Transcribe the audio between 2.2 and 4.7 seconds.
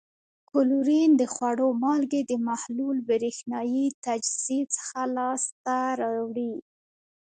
د محلول برېښنايي تجزیې